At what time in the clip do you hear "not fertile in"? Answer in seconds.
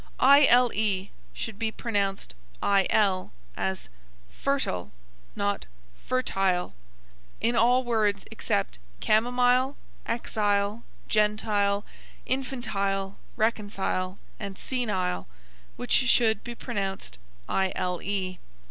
5.35-7.55